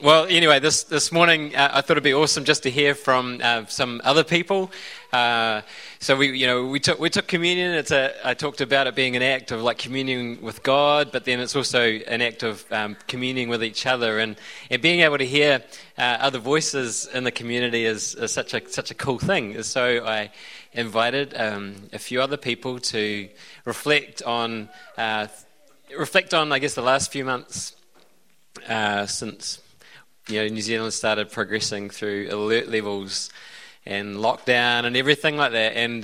[0.00, 3.40] well, anyway, this, this morning uh, I thought it'd be awesome just to hear from
[3.42, 4.70] uh, some other people.
[5.12, 5.62] Uh,
[5.98, 7.74] so we, you know, we took we took communion.
[7.74, 11.24] It's a I talked about it being an act of like communing with God, but
[11.24, 14.36] then it's also an act of um, communing with each other, and,
[14.70, 15.64] and being able to hear
[15.96, 19.60] uh, other voices in the community is, is, such a such a cool thing.
[19.64, 20.30] So I
[20.72, 23.28] invited um, a few other people to
[23.64, 25.26] reflect on uh,
[25.98, 27.74] reflect on I guess the last few months
[28.68, 29.60] uh, since
[30.28, 33.30] you know New Zealand started progressing through alert levels
[33.86, 35.76] and lockdown and everything like that.
[35.76, 36.02] And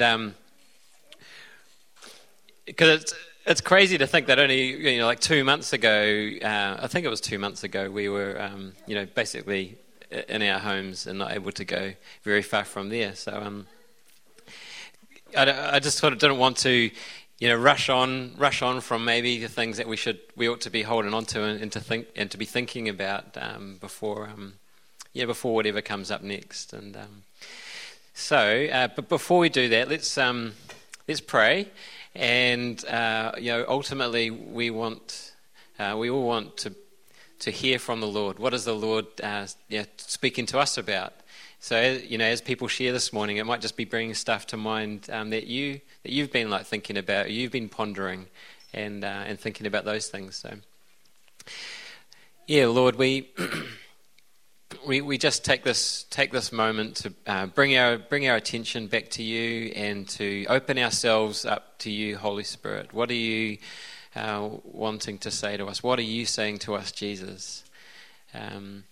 [2.66, 3.14] because um, it's
[3.46, 7.04] it's crazy to think that only you know like two months ago, uh, I think
[7.04, 9.76] it was two months ago, we were um, you know basically
[10.28, 13.14] in our homes and not able to go very far from there.
[13.14, 13.66] So um,
[15.36, 16.90] I, I just sort of didn't want to
[17.38, 20.60] you know, rush on, rush on from maybe the things that we should, we ought
[20.62, 23.76] to be holding on to and, and to think and to be thinking about um,
[23.80, 24.54] before, um,
[25.12, 26.72] yeah, before whatever comes up next.
[26.72, 27.22] And um,
[28.14, 30.52] so, uh, but before we do that, let's um,
[31.08, 31.68] let's pray,
[32.14, 35.32] and uh, you know, ultimately, we want,
[35.78, 36.72] uh, we all want to
[37.40, 38.38] to hear from the Lord.
[38.38, 41.12] What is the Lord uh, yeah, speaking to us about?
[41.64, 44.58] So, you know, as people share this morning, it might just be bringing stuff to
[44.58, 48.26] mind um, that you that you've been like thinking about, you've been pondering,
[48.74, 50.36] and uh, and thinking about those things.
[50.36, 50.56] So,
[52.46, 53.30] yeah, Lord, we.
[54.86, 58.86] we, we just take this take this moment to uh, bring our bring our attention
[58.86, 62.92] back to you and to open ourselves up to you, Holy Spirit.
[62.92, 63.56] What are you
[64.14, 65.82] uh, wanting to say to us?
[65.82, 67.64] What are you saying to us, Jesus?
[68.34, 68.84] Um,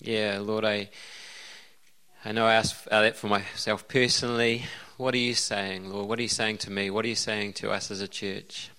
[0.00, 0.90] yeah, Lord, I
[2.22, 4.66] I know I ask that for myself personally.
[4.98, 6.06] What are you saying, Lord?
[6.06, 6.90] What are you saying to me?
[6.90, 8.70] What are you saying to us as a church?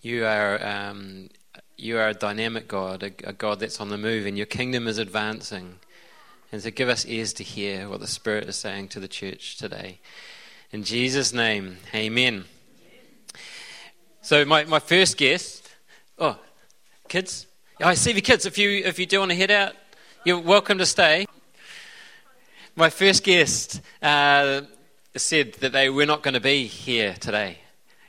[0.00, 1.28] You are um,
[1.76, 4.88] you are a dynamic God, a, a, God that's on the move, and your kingdom
[4.88, 5.78] is advancing.
[6.50, 9.58] And so, give us ears to hear what the Spirit is saying to the church
[9.58, 10.00] today.
[10.72, 12.46] In Jesus' name, Amen.
[14.22, 15.70] So, my, my first guest.
[16.18, 16.36] Oh,
[17.08, 17.46] kids.
[17.80, 18.44] I see the kids.
[18.44, 19.74] If you if you do want to head out,
[20.24, 21.26] you're welcome to stay.
[22.76, 24.62] My first guest uh,
[25.16, 27.58] said that they were not going to be here today.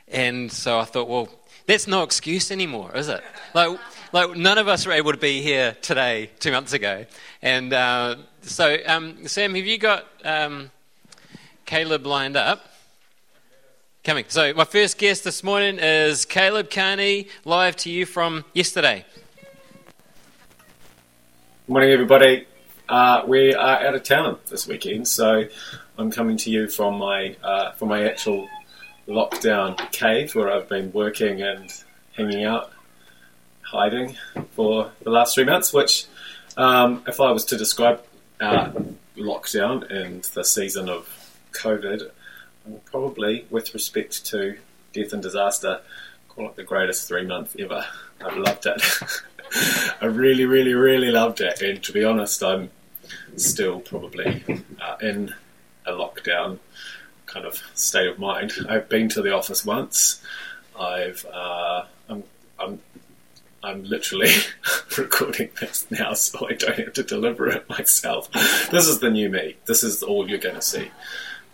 [0.06, 1.28] And so I thought, well,
[1.66, 3.20] that's no excuse anymore, is it?
[3.52, 3.78] Like,
[4.12, 7.04] like none of us were able to be here today, two months ago.
[7.42, 10.70] And uh, so, um, Sam, have you got um,
[11.64, 12.70] Caleb lined up?
[14.04, 14.26] Coming.
[14.28, 19.04] So, my first guest this morning is Caleb Carney, live to you from yesterday.
[21.66, 22.46] Morning, everybody.
[22.90, 25.46] Uh, we are out of town this weekend, so
[25.96, 28.50] I'm coming to you from my uh, from my actual
[29.08, 31.72] lockdown cave where I've been working and
[32.12, 32.70] hanging out,
[33.62, 34.14] hiding
[34.50, 35.72] for the last three months.
[35.72, 36.04] Which,
[36.58, 38.04] um, if I was to describe
[38.42, 38.70] our
[39.16, 41.08] lockdown and the season of
[41.52, 42.10] COVID,
[42.84, 44.58] probably with respect to
[44.92, 45.80] death and disaster,
[46.28, 47.86] call it the greatest three months ever.
[48.22, 48.82] I've loved it.
[50.00, 51.60] I really, really, really loved it.
[51.62, 52.70] And to be honest, I'm
[53.36, 54.44] still probably
[54.80, 55.34] uh, in
[55.86, 56.58] a lockdown
[57.26, 58.52] kind of state of mind.
[58.68, 60.22] I've been to the office once.
[60.78, 62.24] I've uh, I'm,
[62.58, 62.80] I'm
[63.62, 64.30] I'm literally
[64.98, 68.30] recording this now, so I don't have to deliver it myself.
[68.70, 69.56] This is the new me.
[69.64, 70.90] This is all you're going to see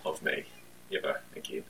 [0.04, 0.44] of me
[0.92, 1.64] ever again,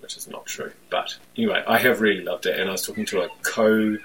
[0.00, 0.72] which is not true.
[0.90, 3.96] But anyway, I have really loved it, and I was talking to a co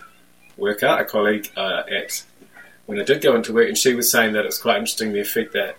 [0.60, 2.24] worker, a colleague uh, at
[2.86, 5.22] when I did go into work, and she was saying that it's quite interesting the
[5.22, 5.78] effect that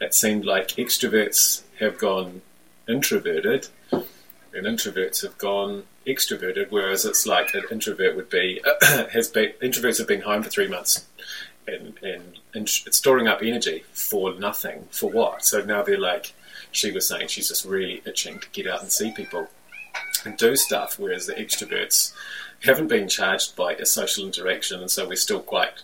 [0.00, 2.42] it seemed like extroverts have gone
[2.88, 8.60] introverted and introverts have gone extroverted, whereas it's like an introvert would be
[9.12, 11.06] has been introverts have been home for three months
[11.66, 15.44] and and, and storing up energy for nothing for what?
[15.44, 16.32] So now they're like
[16.72, 19.48] she was saying she's just really itching to get out and see people
[20.24, 22.12] and do stuff, whereas the extroverts
[22.64, 25.82] haven't been charged by a social interaction, and so we're still quite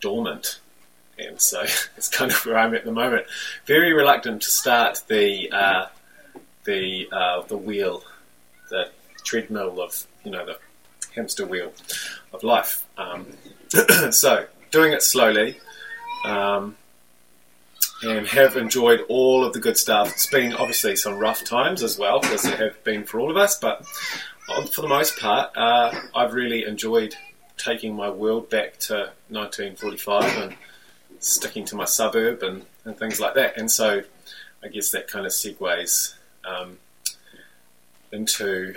[0.00, 0.60] dormant.
[1.18, 1.62] And so
[1.96, 3.26] it's kind of where I'm at the moment.
[3.66, 5.86] Very reluctant to start the uh,
[6.64, 8.02] the uh, the wheel,
[8.70, 8.90] the
[9.24, 10.58] treadmill of you know the
[11.14, 11.72] hamster wheel
[12.32, 12.84] of life.
[12.98, 13.26] Um,
[14.10, 15.58] so doing it slowly.
[16.24, 16.76] Um,
[18.02, 20.12] and have enjoyed all of the good stuff.
[20.12, 23.36] It's been obviously some rough times as well, as there have been for all of
[23.36, 23.86] us, but
[24.46, 27.16] for the most part, uh, I've really enjoyed
[27.56, 30.56] taking my world back to 1945 and
[31.18, 33.56] sticking to my suburb and, and things like that.
[33.56, 34.02] And so
[34.62, 36.14] I guess that kind of segues
[36.44, 36.78] um,
[38.12, 38.74] into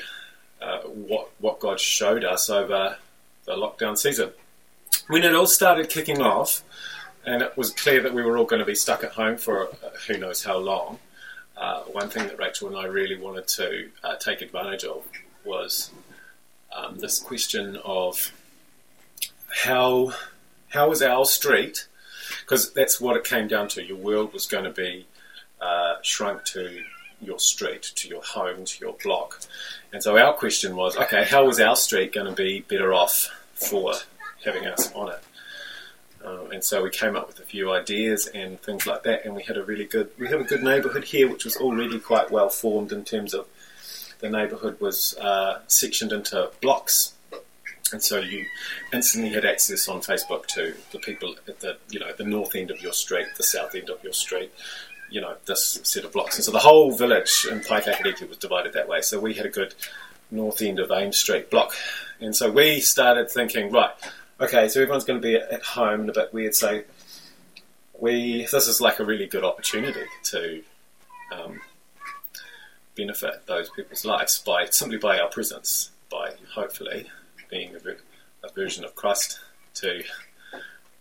[0.61, 2.97] uh, what what God showed us over
[3.45, 4.31] the lockdown season.
[5.07, 6.63] When it all started kicking off,
[7.25, 9.67] and it was clear that we were all going to be stuck at home for
[9.67, 10.99] uh, who knows how long,
[11.57, 15.03] uh, one thing that Rachel and I really wanted to uh, take advantage of
[15.49, 15.91] was
[16.75, 18.31] um, this question of
[19.63, 20.13] how
[20.69, 21.87] how was our street
[22.41, 23.83] because that's what it came down to.
[23.83, 25.07] Your world was going to be
[25.59, 26.83] uh, shrunk to
[27.21, 29.41] your street, to your home, to your block.
[29.91, 33.27] And so our question was, okay, how was our street going to be better off
[33.53, 33.93] for
[34.45, 35.23] having us on it?
[36.23, 39.35] Um, and so we came up with a few ideas and things like that, and
[39.35, 42.29] we had a really good we have a good neighbourhood here, which was already quite
[42.29, 43.47] well formed in terms of
[44.19, 47.13] the neighbourhood was uh, sectioned into blocks,
[47.91, 48.45] and so you
[48.93, 52.71] instantly had access on Facebook to the people at the you know the north end
[52.71, 54.51] of your street, the south end of your street,
[55.09, 58.73] you know this set of blocks, and so the whole village in Paekakariki was divided
[58.73, 59.01] that way.
[59.01, 59.75] So we had a good
[60.31, 61.73] north end of Ames Street block,
[62.19, 63.93] and so we started thinking right
[64.39, 66.55] okay, so everyone's going to be at home and a bit weird.
[66.55, 66.81] So
[67.99, 70.63] we this is like a really good opportunity to
[71.33, 71.59] um,
[72.99, 77.07] benefit those people's lives by simply by our presence, by hopefully
[77.49, 77.79] being a,
[78.47, 79.39] a version of Christ
[79.75, 80.03] to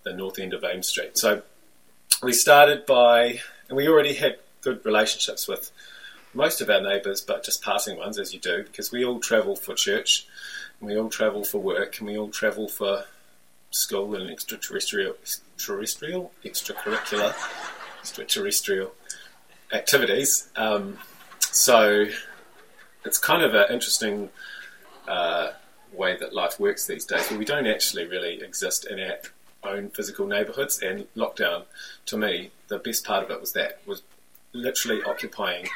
[0.04, 1.18] the north end of Ames Street.
[1.18, 1.42] So
[2.22, 5.72] we started by, and we already had good relationships with
[6.34, 9.56] most of our neighbours, but just passing ones, as you do, because we all travel
[9.56, 10.26] for church,
[10.78, 13.04] and we all travel for work, and we all travel for
[13.70, 15.16] school and extraterrestrial,
[16.44, 17.34] extracurricular,
[18.00, 18.92] extraterrestrial
[19.72, 20.48] activities.
[20.54, 20.98] Um,
[21.52, 22.06] so
[23.04, 24.30] it's kind of an interesting
[25.06, 25.50] uh,
[25.92, 27.30] way that life works these days.
[27.30, 30.80] We don't actually really exist in our own physical neighbourhoods.
[30.80, 31.64] And lockdown,
[32.06, 34.02] to me, the best part of it was that was
[34.52, 35.66] literally occupying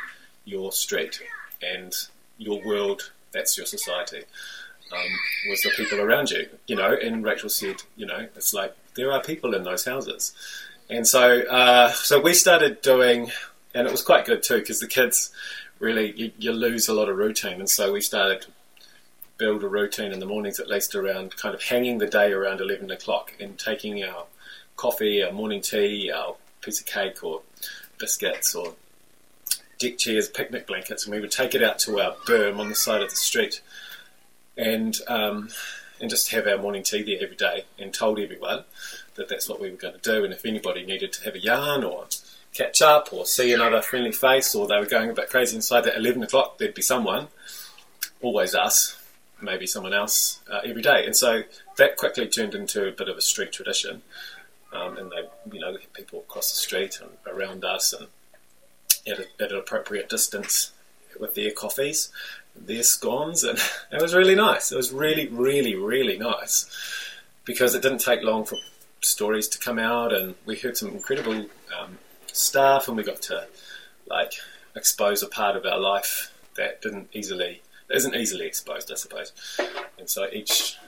[0.44, 1.20] your street
[1.62, 1.94] and
[2.38, 3.12] your world.
[3.32, 4.24] That's your society
[4.92, 6.94] um, was the people around you, you know.
[6.94, 10.32] And Rachel said, you know, it's like there are people in those houses,
[10.90, 13.30] and so uh, so we started doing,
[13.74, 15.32] and it was quite good too because the kids
[15.82, 18.48] really you, you, lose a lot of routine, and so we started to
[19.36, 22.60] build a routine in the mornings at least around kind of hanging the day around
[22.60, 24.24] eleven o'clock and taking our
[24.76, 27.42] coffee, our morning tea, our piece of cake or
[27.98, 28.74] biscuits or
[29.78, 32.74] deck chairs, picnic blankets, and we would take it out to our berm on the
[32.74, 33.60] side of the street
[34.56, 35.48] and um,
[36.00, 38.64] and just have our morning tea there every day, and told everyone
[39.16, 40.24] that that's what we were going to do.
[40.24, 42.06] And if anybody needed to have a yarn or
[42.54, 45.86] catch up or see another friendly face, or they were going a bit crazy inside,
[45.86, 47.28] at eleven o'clock there'd be someone,
[48.20, 48.98] always us,
[49.40, 51.04] maybe someone else uh, every day.
[51.04, 51.42] And so
[51.76, 54.02] that quickly turned into a bit of a street tradition.
[54.72, 58.06] Um, and they, you know, people across the street and around us, and
[59.06, 60.72] at, a, at an appropriate distance
[61.20, 62.10] with their coffees
[62.54, 63.58] their scones, and
[63.92, 64.72] it was really nice.
[64.72, 66.66] It was really, really, really nice
[67.44, 68.56] because it didn't take long for
[69.00, 71.46] stories to come out, and we heard some incredible
[71.78, 71.98] um,
[72.32, 73.46] stuff, and we got to
[74.06, 74.34] like
[74.74, 79.32] expose a part of our life that didn't easily isn't easily exposed, I suppose.
[79.98, 80.78] And so each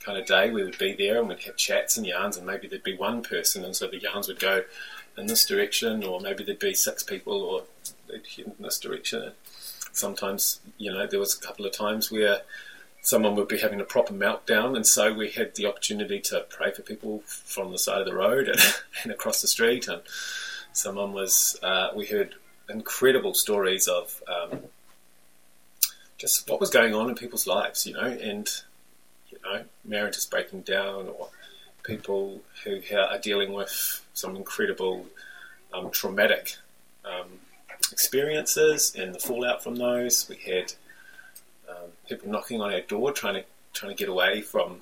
[0.00, 2.68] kind of day we would be there and we'd have chats and yarns, and maybe
[2.68, 4.62] there'd be one person, and so the yarns would go
[5.18, 7.62] in this direction, or maybe there'd be six people, or
[8.08, 9.32] they'd head in this direction
[9.92, 12.40] sometimes, you know, there was a couple of times where
[13.02, 16.72] someone would be having a proper meltdown, and so we had the opportunity to pray
[16.72, 18.60] for people from the side of the road and,
[19.02, 19.88] and across the street.
[19.88, 20.02] And
[20.72, 22.34] someone was, uh, we heard
[22.68, 24.60] incredible stories of um,
[26.18, 28.48] just what was going on in people's lives, you know, and
[29.30, 31.28] you know, marriages breaking down, or
[31.82, 35.06] people who are dealing with some incredible
[35.72, 36.56] um, traumatic
[37.04, 37.26] um,
[37.90, 40.28] experiences and the fallout from those.
[40.28, 40.72] We had
[41.68, 44.80] um, people knocking on our door trying to trying to get away from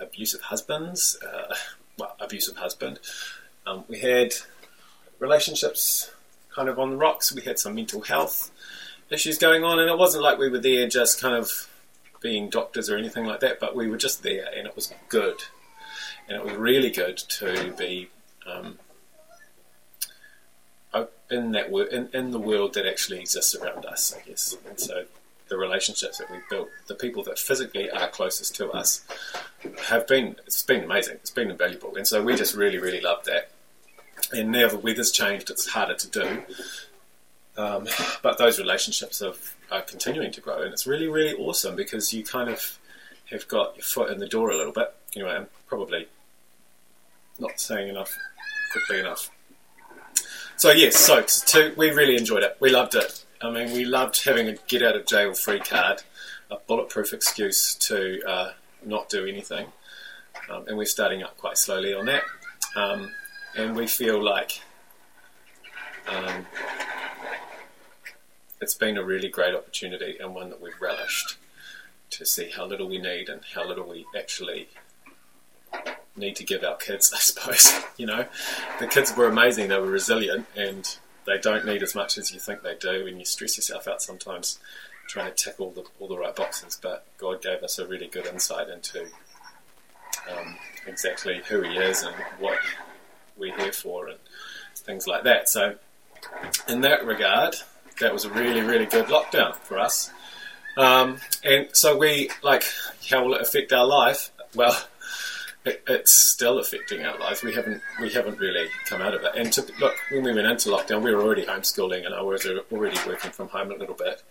[0.00, 1.54] abusive husbands, uh,
[1.98, 2.98] well, abusive husband.
[3.66, 4.32] Um, we had
[5.22, 6.10] relationships
[6.54, 7.32] kind of on the rocks.
[7.32, 8.50] We had some mental health
[9.08, 11.68] issues going on, and it wasn't like we were there just kind of
[12.20, 15.42] being doctors or anything like that, but we were just there, and it was good.
[16.28, 18.10] And it was really good to be
[18.46, 18.78] um,
[21.32, 24.56] in that wor- in, in the world that actually exists around us, I guess.
[24.68, 25.04] And so
[25.48, 29.04] the relationships that we've built, the people that physically are closest to us,
[29.88, 31.14] have been it's been amazing.
[31.14, 33.50] It's been invaluable, and so we just really really love that.
[34.32, 36.42] And now the weather's changed; it's harder to do.
[37.56, 37.86] Um,
[38.22, 42.24] but those relationships have, are continuing to grow, and it's really really awesome because you
[42.24, 42.78] kind of
[43.30, 44.94] have got your foot in the door a little bit.
[45.14, 46.08] Anyway, I'm probably
[47.38, 48.16] not saying enough
[48.72, 49.30] quickly enough.
[50.56, 52.56] So yes, so to, we really enjoyed it.
[52.60, 53.24] We loved it.
[53.40, 56.02] I mean, we loved having a get out of jail free card,
[56.50, 58.52] a bulletproof excuse to uh,
[58.84, 59.66] not do anything.
[60.48, 62.22] Um, and we're starting up quite slowly on that.
[62.76, 63.12] Um,
[63.56, 64.62] and we feel like
[66.08, 66.46] um,
[68.60, 71.36] it's been a really great opportunity and one that we've relished
[72.10, 74.68] to see how little we need and how little we actually
[76.16, 77.72] need to give our kids, I suppose.
[77.96, 78.26] you know,
[78.78, 82.40] the kids were amazing, they were resilient, and they don't need as much as you
[82.40, 84.58] think they do, and you stress yourself out sometimes
[85.08, 86.78] trying to tick all the, all the right boxes.
[86.80, 89.06] But God gave us a really good insight into
[90.30, 90.56] um,
[90.86, 92.58] exactly who He is and what
[93.42, 94.18] we're here for, and
[94.76, 95.48] things like that.
[95.48, 95.76] So,
[96.68, 97.56] in that regard,
[98.00, 100.10] that was a really, really good lockdown for us.
[100.76, 102.64] Um, and so we like,
[103.10, 104.30] how will it affect our life?
[104.54, 104.76] Well,
[105.64, 107.42] it, it's still affecting our life.
[107.42, 109.32] We haven't we haven't really come out of it.
[109.36, 112.46] And to, look, when we went into lockdown, we were already homeschooling, and I was
[112.72, 114.22] already working from home a little bit,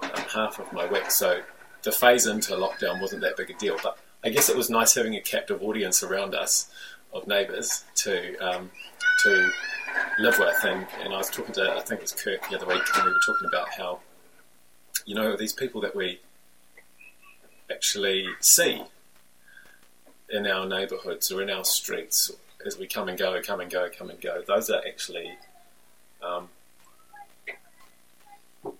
[0.00, 1.10] um, half of my week.
[1.10, 1.40] So
[1.82, 3.76] the phase into lockdown wasn't that big a deal.
[3.82, 6.70] But I guess it was nice having a captive audience around us
[7.14, 8.70] of neighbours to um,
[9.22, 9.50] to
[10.18, 10.64] live with.
[10.64, 13.04] And, and I was talking to I think it was Kirk the other week, and
[13.04, 14.00] we were talking about how
[15.06, 16.20] you know these people that we
[17.70, 18.82] actually see
[20.30, 22.30] in our neighbourhoods or in our streets
[22.66, 24.42] as we come and go, come and go, come and go.
[24.46, 25.30] Those are actually
[26.22, 26.48] um,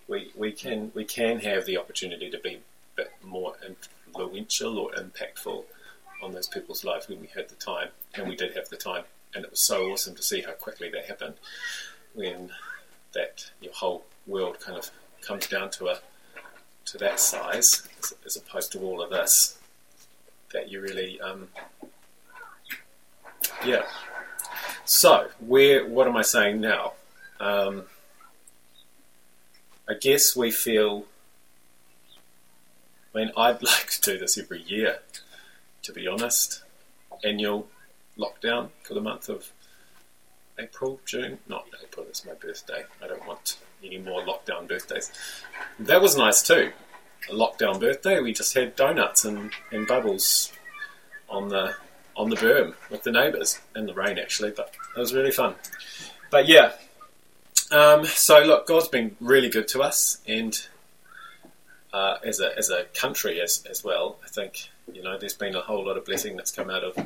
[0.09, 2.61] we we can we can have the opportunity to be a
[2.97, 5.65] bit more influential or impactful
[6.25, 9.05] on those people's lives when we had the time, and we did have the time,
[9.35, 11.35] and it was so awesome to see how quickly that happened
[12.15, 12.51] when
[13.13, 14.91] that your whole world kind of
[15.21, 15.99] comes down to a
[16.87, 17.89] to that size
[18.27, 19.59] as, opposed to all of this
[20.53, 21.49] that you really, um,
[23.67, 23.83] yeah.
[24.85, 25.87] So, where?
[25.87, 26.93] What am I saying now?
[27.41, 27.85] Um,
[29.89, 31.05] I guess we feel.
[33.15, 34.99] I mean, I'd like to do this every year,
[35.85, 36.63] to be honest.
[37.23, 37.69] Annual
[38.19, 39.51] lockdown for the month of
[40.59, 41.39] April, June.
[41.49, 42.83] Not April, it's my birthday.
[43.03, 45.13] I don't want any more lockdown birthdays.
[45.79, 46.73] That was nice too
[47.31, 50.53] a lockdown birthday, we just had donuts and, and bubbles
[51.29, 51.75] on the
[52.17, 55.55] on the berm with the neighbours in the rain actually, but it was really fun.
[56.31, 56.73] But yeah,
[57.73, 60.57] um, so look, God's been really good to us, and
[61.93, 64.19] uh, as a as a country as as well.
[64.25, 66.97] I think you know there's been a whole lot of blessing that's come out of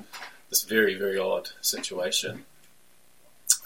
[0.51, 2.45] this very very odd situation.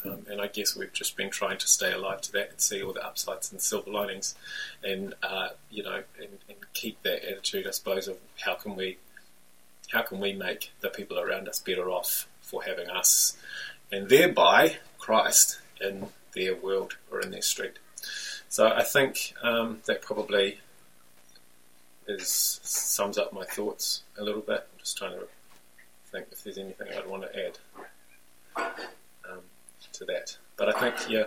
[0.04, 2.82] Um, and I guess we've just been trying to stay alive to that and see
[2.82, 4.34] all the upsides and silver linings,
[4.82, 8.98] and uh, you know, and, and, keep that attitude, I suppose, of how can we,
[9.92, 13.36] how can we make the people around us better off for having us,
[13.92, 17.78] and thereby Christ in their world or in their street.
[18.48, 20.60] So I think um, that probably
[22.06, 24.66] is sums up my thoughts a little bit.
[24.72, 25.26] I'm just trying to
[26.10, 27.58] think if there's anything I'd want to add
[29.92, 30.36] to that.
[30.56, 31.24] But I think, yeah,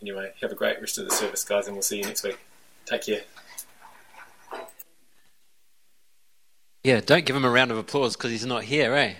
[0.00, 2.38] anyway, have a great rest of the service, guys, and we'll see you next week.
[2.86, 3.20] Take care.
[6.84, 9.14] Yeah, don't give him a round of applause because he's not here, eh?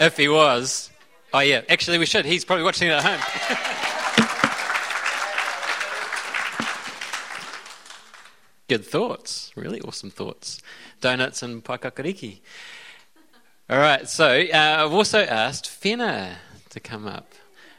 [0.00, 0.90] if he was.
[1.32, 2.24] Oh, yeah, actually, we should.
[2.24, 3.84] He's probably watching it at home.
[8.68, 10.60] Good thoughts, really awesome thoughts.
[11.00, 12.40] Donuts and Paekakariki.
[13.70, 16.34] All right, so uh, I've also asked Fena
[16.68, 17.32] to come up.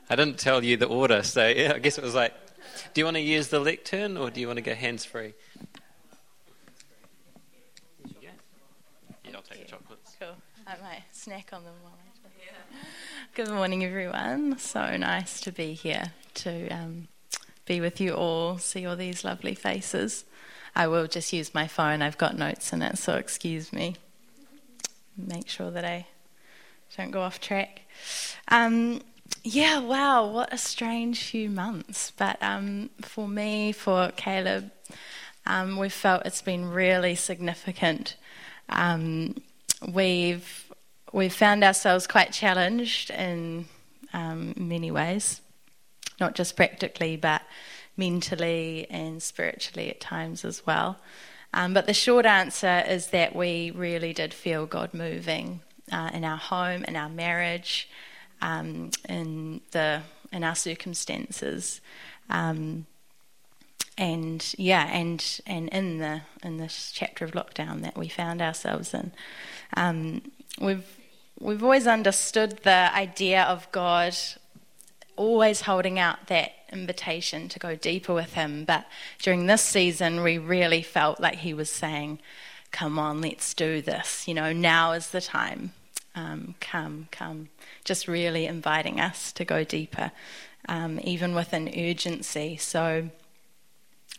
[0.10, 2.34] I didn't tell you the order, so yeah, I guess it was like,
[2.96, 5.34] do you want to use the lectern or do you want to go hands free?
[8.20, 8.32] Yeah,
[9.36, 10.16] I'll take the chocolates.
[10.20, 10.36] Cool.
[10.66, 12.88] I might snack on them while I yeah.
[13.36, 14.58] Good morning, everyone.
[14.58, 17.10] So nice to be here to um,
[17.66, 20.26] be with you all, see all these lovely faces.
[20.76, 22.02] I will just use my phone.
[22.02, 23.96] I've got notes in it, so excuse me.
[25.18, 26.08] Make sure that I
[26.98, 27.82] don't go off track.
[28.48, 29.02] Um,
[29.44, 32.12] yeah, wow, what a strange few months.
[32.16, 34.72] But um, for me, for Caleb,
[35.46, 38.16] um, we've felt it's been really significant.
[38.70, 39.36] Um,
[39.88, 40.66] we've
[41.12, 43.66] we've found ourselves quite challenged in
[44.14, 45.42] um, many ways,
[46.20, 47.42] not just practically, but
[48.00, 50.98] mentally and spiritually at times as well.
[51.54, 56.24] Um, but the short answer is that we really did feel God moving uh, in
[56.24, 57.90] our home, in our marriage
[58.42, 60.02] um, in the
[60.32, 61.82] in our circumstances.
[62.30, 62.86] Um,
[63.98, 68.94] and yeah, and and in the in this chapter of lockdown that we found ourselves
[68.94, 69.12] in,
[69.76, 70.22] um,
[70.60, 70.86] we've
[71.40, 74.16] we've always understood the idea of God
[75.16, 78.66] always holding out that invitation to go deeper with Him.
[78.66, 78.86] But
[79.20, 82.20] during this season, we really felt like He was saying,
[82.72, 84.28] come on, let's do this.
[84.28, 85.72] You know, now is the time.
[86.16, 87.50] Um, come, come.
[87.84, 90.12] Just really inviting us to go deeper,
[90.68, 92.58] um, even with an urgency.
[92.58, 93.10] So,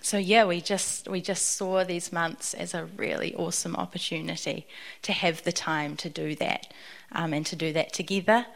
[0.00, 4.66] so yeah, we just we just saw these months as a really awesome opportunity
[5.02, 6.72] to have the time to do that,
[7.12, 8.46] um, and to do that together,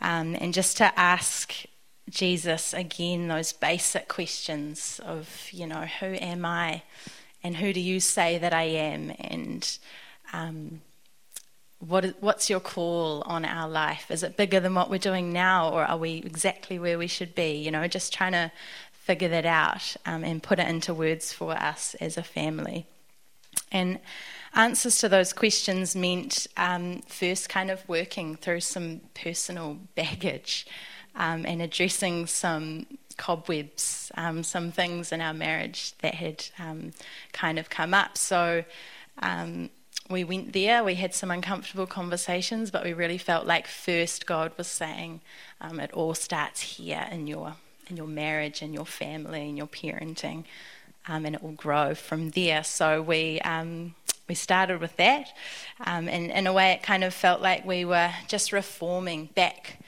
[0.00, 1.64] um, and just to ask
[2.12, 6.82] Jesus again those basic questions of you know who am I,
[7.42, 9.78] and who do you say that I am, and
[10.32, 10.82] um,
[11.78, 14.10] what, what's your call on our life?
[14.10, 17.34] Is it bigger than what we're doing now, or are we exactly where we should
[17.34, 17.54] be?
[17.54, 18.52] You know, just trying to
[18.92, 22.86] figure that out um, and put it into words for us as a family.
[23.72, 23.98] And
[24.54, 30.66] answers to those questions meant um, first kind of working through some personal baggage
[31.16, 36.92] um, and addressing some cobwebs, um, some things in our marriage that had um,
[37.32, 38.16] kind of come up.
[38.16, 38.64] So
[39.18, 39.70] um,
[40.10, 44.52] we went there, we had some uncomfortable conversations, but we really felt like first God
[44.56, 45.20] was saying,
[45.60, 47.54] um, it all starts here in your
[47.88, 50.44] in your marriage and your family and your parenting,
[51.08, 52.62] um, and it will grow from there.
[52.64, 53.94] So we um,
[54.28, 55.32] we started with that,
[55.80, 59.78] um, and in a way, it kind of felt like we were just reforming back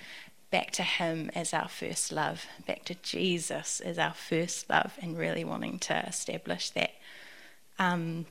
[0.54, 5.18] back to Him as our first love, back to Jesus as our first love, and
[5.18, 6.92] really wanting to establish that.
[7.80, 8.26] Um,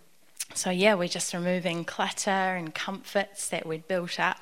[0.53, 4.39] so, yeah, we're just removing clutter and comforts that we'd built up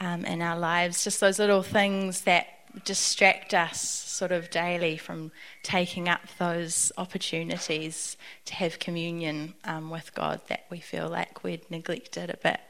[0.00, 2.48] um, in our lives, just those little things that
[2.84, 5.30] distract us sort of daily from
[5.62, 11.70] taking up those opportunities to have communion um, with God that we feel like we'd
[11.70, 12.60] neglected a bit.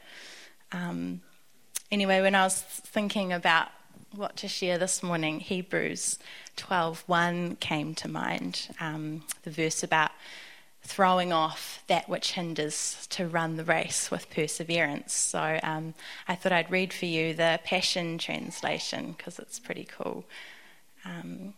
[0.71, 1.21] Um,
[1.91, 3.69] anyway, when I was thinking about
[4.17, 6.17] what to share this morning, Hebrews
[6.55, 10.11] 12:1 came to mind, um, the verse about
[10.81, 15.13] throwing off that which hinders to run the race with perseverance.
[15.13, 15.93] So um,
[16.27, 20.25] I thought I'd read for you the Passion Translation because it's pretty cool.
[21.05, 21.53] Um,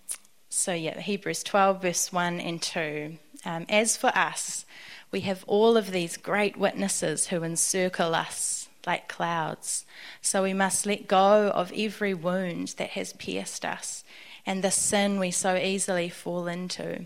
[0.50, 3.18] so, yeah, Hebrews 12, verse 1 and 2.
[3.46, 4.66] Um, As for us,
[5.12, 9.86] we have all of these great witnesses who encircle us like clouds.
[10.22, 14.04] So we must let go of every wound that has pierced us
[14.46, 17.06] and the sin we so easily fall into.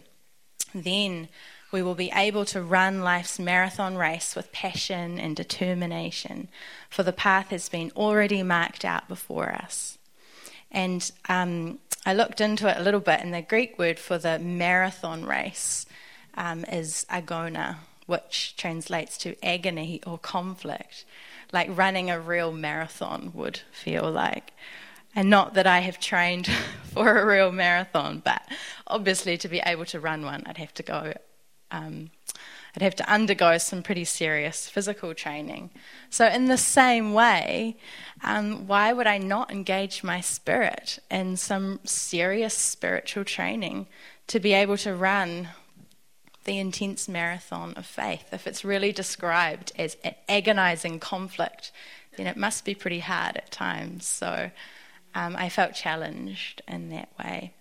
[0.74, 1.28] Then
[1.74, 6.48] we will be able to run life's marathon race with passion and determination,
[6.89, 9.98] for the path has been already marked out before us.
[10.72, 14.39] And um, I looked into it a little bit, and the Greek word for the
[14.39, 15.86] marathon race
[16.36, 21.04] um, is agona, which translates to agony or conflict,
[21.54, 24.52] like running a real marathon would feel like.
[25.16, 26.48] And not that I have trained
[26.94, 28.42] for a real marathon, but
[28.88, 31.13] obviously to be able to run one, I'd have to go
[31.72, 32.12] um,
[32.76, 35.70] I'd have to undergo some pretty serious physical training.
[36.10, 37.78] So, in the same way,
[38.24, 43.88] um, why would I not engage my spirit in some serious spiritual training
[44.28, 45.50] to be able to run
[46.46, 48.26] the intense marathon of faith?
[48.32, 51.72] If it's really described as an agonizing conflict,
[52.18, 54.06] then it must be pretty hard at times.
[54.06, 54.52] So,
[55.16, 57.54] um, I felt challenged in that way.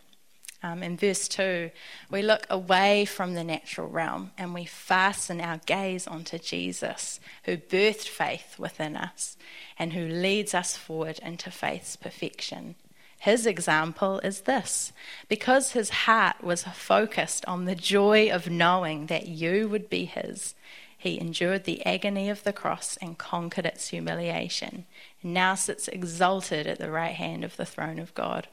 [0.65, 1.71] Um, in verse 2,
[2.09, 7.57] we look away from the natural realm and we fasten our gaze onto Jesus, who
[7.57, 9.37] birthed faith within us
[9.77, 12.77] and who leads us forward into faith's perfection.
[13.23, 14.93] His example is this
[15.29, 20.57] because his heart was focused on the joy of knowing that you would be his,
[20.99, 24.87] he endured the agony of the cross and conquered its humiliation,
[25.23, 28.49] and now sits exalted at the right hand of the throne of God.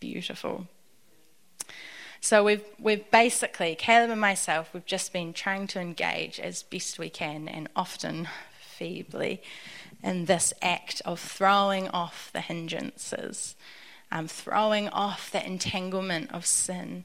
[0.00, 0.68] Beautiful.
[2.18, 6.98] So we've, we've basically, Caleb and myself, we've just been trying to engage as best
[6.98, 8.26] we can and often
[8.58, 9.42] feebly
[10.02, 13.54] in this act of throwing off the hindrances,
[14.12, 17.04] um, throwing off the entanglement of sin,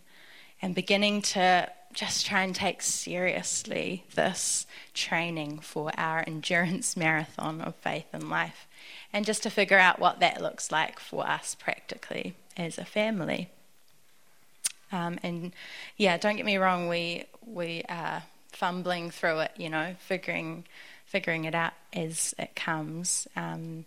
[0.61, 7.75] and beginning to just try and take seriously this training for our endurance marathon of
[7.77, 8.67] faith and life,
[9.13, 13.49] and just to figure out what that looks like for us practically as a family.
[14.91, 15.53] Um, and
[15.95, 20.65] yeah, don't get me wrong, we we are fumbling through it, you know, figuring
[21.05, 23.29] figuring it out as it comes.
[23.37, 23.85] Um,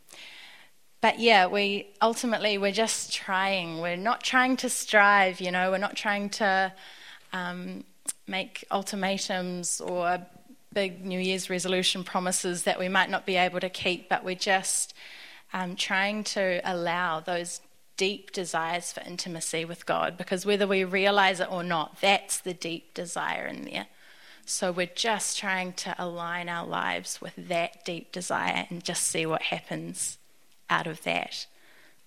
[1.00, 3.80] but yeah, we ultimately we're just trying.
[3.80, 5.70] We're not trying to strive, you know.
[5.70, 6.72] We're not trying to
[7.32, 7.84] um,
[8.26, 10.20] make ultimatums or
[10.72, 14.10] big New Year's resolution promises that we might not be able to keep.
[14.10, 14.92] But we're just
[15.54, 17.62] um, trying to allow those
[17.96, 22.54] deep desires for intimacy with God because whether we realize it or not, that's the
[22.54, 23.86] deep desire in there.
[24.44, 29.24] So we're just trying to align our lives with that deep desire and just see
[29.24, 30.18] what happens
[30.70, 31.46] out of that.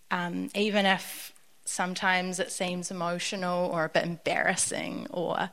[0.09, 1.33] Um, even if
[1.65, 5.49] sometimes it seems emotional or a bit embarrassing or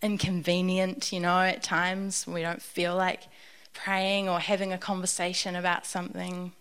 [0.00, 3.22] inconvenient, you know, at times we don't feel like
[3.72, 6.52] praying or having a conversation about something.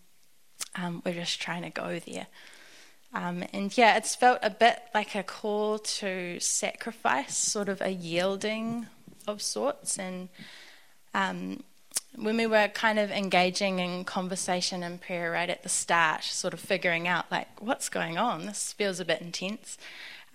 [0.75, 2.27] Um, we're just trying to go there.
[3.13, 7.89] Um, and yeah, it's felt a bit like a call to sacrifice, sort of a
[7.89, 8.87] yielding
[9.27, 9.99] of sorts.
[9.99, 10.29] And
[11.13, 11.63] um,
[12.15, 16.53] when we were kind of engaging in conversation and prayer right at the start, sort
[16.53, 19.77] of figuring out like what's going on, this feels a bit intense.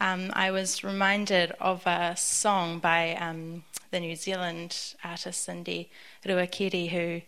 [0.01, 5.91] Um, I was reminded of a song by um, the New Zealand artist Cindy
[6.25, 7.23] Ruakere, who,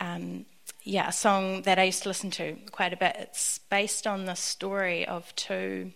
[0.00, 0.46] um,
[0.82, 3.16] yeah, a song that I used to listen to quite a bit.
[3.18, 5.92] It's based on the story of two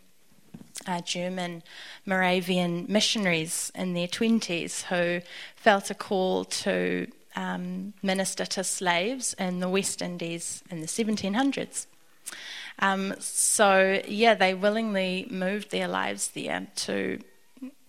[0.87, 1.63] uh, German
[2.07, 5.25] Moravian missionaries in their 20s who
[5.57, 7.07] felt a call to
[7.37, 11.87] um, minister to slaves in the West Indies in the 1700s.
[12.79, 17.21] Um, so, yeah, they willingly moved their lives there to,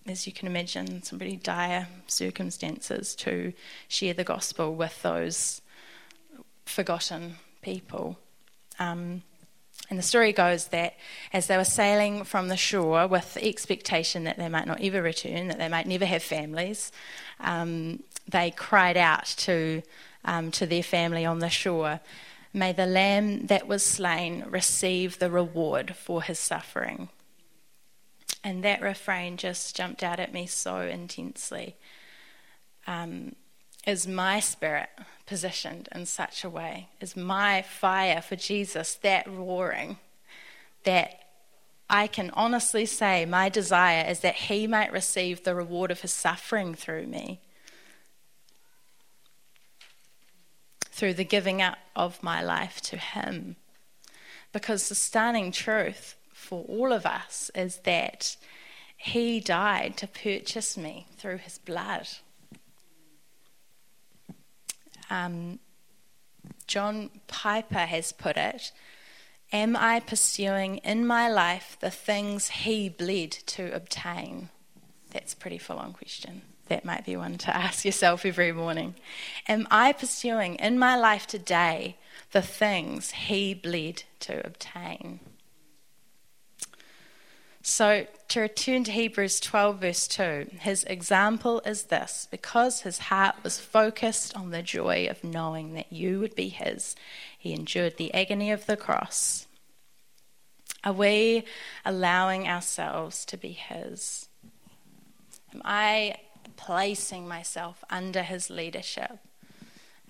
[0.06, 3.52] as you can imagine, some pretty dire circumstances to
[3.88, 5.62] share the gospel with those
[6.66, 8.18] forgotten people.
[8.78, 9.22] Um,
[9.88, 10.94] and the story goes that
[11.32, 15.02] as they were sailing from the shore with the expectation that they might not ever
[15.02, 16.92] return, that they might never have families,
[17.40, 19.82] um, they cried out to,
[20.24, 22.00] um, to their family on the shore,
[22.54, 27.08] May the lamb that was slain receive the reward for his suffering.
[28.44, 31.76] And that refrain just jumped out at me so intensely.
[32.86, 33.36] Um,
[33.86, 34.90] is my spirit
[35.26, 36.88] positioned in such a way?
[37.00, 39.96] Is my fire for Jesus that roaring
[40.84, 41.20] that
[41.88, 46.12] I can honestly say my desire is that he might receive the reward of his
[46.12, 47.40] suffering through me?
[51.02, 53.56] Through the giving up of my life to him.
[54.52, 58.36] Because the stunning truth for all of us is that
[58.96, 62.06] he died to purchase me through his blood.
[65.10, 65.58] Um,
[66.68, 68.70] John Piper has put it
[69.52, 74.50] Am I pursuing in my life the things he bled to obtain?
[75.10, 76.42] That's a pretty full on question.
[76.72, 78.94] That might be one to ask yourself every morning.
[79.46, 81.98] Am I pursuing in my life today
[82.30, 85.20] the things he bled to obtain?
[87.60, 93.34] So, to return to Hebrews 12, verse 2, his example is this because his heart
[93.42, 96.96] was focused on the joy of knowing that you would be his,
[97.38, 99.46] he endured the agony of the cross.
[100.82, 101.44] Are we
[101.84, 104.30] allowing ourselves to be his?
[105.52, 106.14] Am I
[106.56, 109.18] placing myself under his leadership?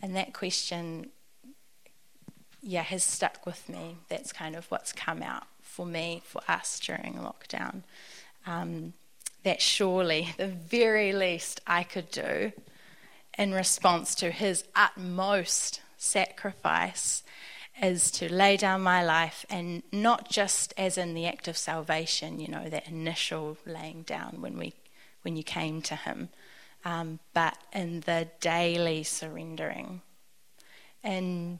[0.01, 1.11] And that question,
[2.61, 3.99] yeah, has stuck with me.
[4.09, 7.83] That's kind of what's come out for me, for us during lockdown.
[8.47, 8.95] Um,
[9.45, 12.53] that surely the very least I could do
[13.37, 17.23] in response to his utmost sacrifice
[17.81, 22.39] is to lay down my life and not just as in the act of salvation,
[22.39, 24.75] you know, that initial laying down when we
[25.23, 26.29] when you came to him,
[26.85, 30.03] um, but in the daily surrendering
[31.03, 31.59] and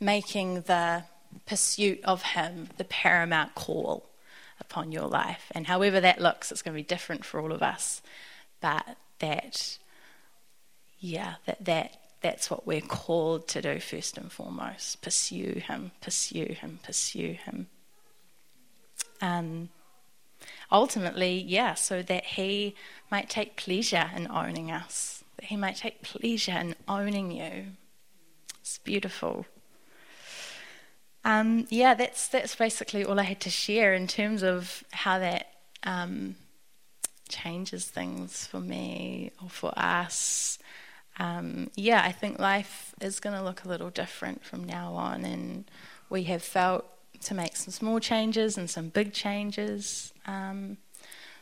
[0.00, 1.04] making the
[1.46, 4.08] pursuit of Him the paramount call
[4.60, 5.50] upon your life.
[5.54, 8.02] And however that looks, it's going to be different for all of us.
[8.60, 9.78] But that,
[10.98, 16.54] yeah, that, that that's what we're called to do first and foremost pursue Him, pursue
[16.60, 17.66] Him, pursue Him.
[19.20, 19.68] Um,
[20.72, 22.74] ultimately, yeah, so that He
[23.10, 27.66] might take pleasure in owning us, that He might take pleasure in owning you.
[28.60, 29.46] It's beautiful.
[31.24, 35.46] Um, yeah, that's that's basically all I had to share in terms of how that
[35.84, 36.34] um,
[37.28, 40.58] changes things for me or for us.
[41.18, 45.24] Um, yeah, I think life is going to look a little different from now on,
[45.24, 45.70] and
[46.08, 46.86] we have felt
[47.22, 50.12] to make some small changes and some big changes.
[50.26, 50.78] Um,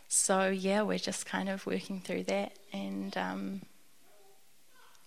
[0.08, 3.62] so yeah, we're just kind of working through that, and um,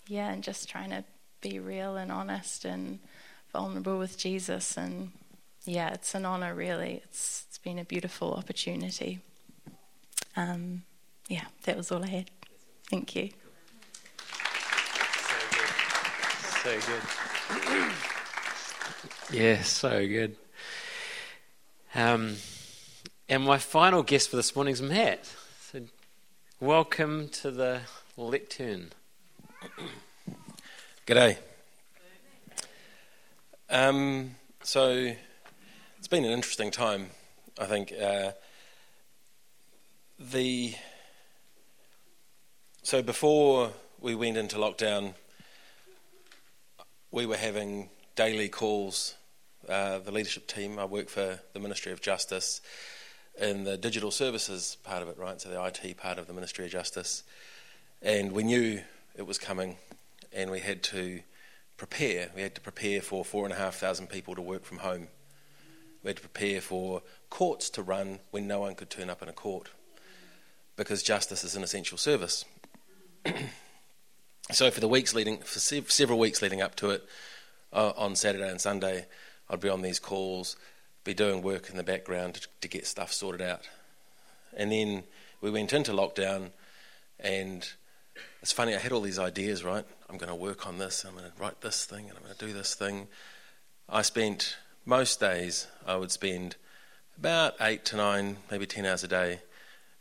[0.08, 1.04] yeah, and just trying to
[1.40, 2.98] be real and honest and
[3.52, 4.76] vulnerable with Jesus.
[4.76, 5.12] And
[5.64, 7.02] yeah, it's an honor, really.
[7.04, 9.20] It's, it's been a beautiful opportunity.
[10.36, 10.82] Um,
[11.28, 12.30] yeah, that was all I had.
[12.90, 13.30] Thank you.
[16.62, 16.82] So good.
[16.82, 17.92] So good.
[19.32, 20.36] yeah, so good.
[21.96, 22.38] Um,
[23.28, 25.30] and my final guest for this morning is Matt.
[25.70, 25.82] So
[26.58, 27.82] welcome to the
[28.16, 28.90] lectern.
[31.06, 31.36] G'day.
[33.70, 35.12] Um, so
[35.96, 37.10] it's been an interesting time.
[37.60, 38.32] I think uh,
[40.18, 40.74] the
[42.82, 45.14] so before we went into lockdown,
[47.12, 49.14] we were having daily calls.
[49.68, 50.78] Uh, the leadership team.
[50.78, 52.60] I work for the Ministry of Justice
[53.40, 55.40] in the digital services part of it, right?
[55.40, 57.22] So the IT part of the Ministry of Justice,
[58.02, 58.82] and we knew
[59.16, 59.76] it was coming,
[60.32, 61.20] and we had to
[61.76, 62.30] prepare.
[62.34, 65.08] We had to prepare for four and a half thousand people to work from home.
[66.02, 69.28] We had to prepare for courts to run when no one could turn up in
[69.28, 69.70] a court,
[70.76, 72.44] because justice is an essential service.
[74.50, 77.04] so for the weeks leading, for several weeks leading up to it,
[77.72, 79.06] uh, on Saturday and Sunday,
[79.48, 80.56] I'd be on these calls,
[81.04, 83.68] be doing work in the background to, to get stuff sorted out,
[84.56, 85.04] and then
[85.40, 86.50] we went into lockdown,
[87.20, 87.68] and
[88.40, 88.74] it's funny.
[88.74, 89.84] I had all these ideas, right?
[90.08, 91.04] I'm going to work on this.
[91.04, 93.08] I'm going to write this thing, and I'm going to do this thing.
[93.88, 95.66] I spent most days.
[95.86, 96.56] I would spend
[97.18, 99.40] about eight to nine, maybe ten hours a day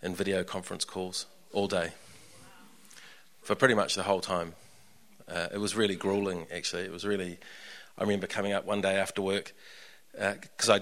[0.02, 1.92] in video conference calls all day
[3.42, 4.54] for pretty much the whole time.
[5.28, 6.84] Uh, it was really grueling, actually.
[6.84, 7.40] It was really.
[7.98, 9.54] I remember coming up one day after work
[10.14, 10.82] because uh, I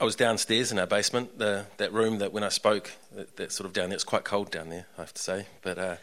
[0.00, 3.52] I was downstairs in our basement, the, that room that when I spoke, that, that,
[3.52, 3.94] sort of down there.
[3.94, 5.46] It's quite cold down there, I have to say.
[5.62, 5.96] But uh,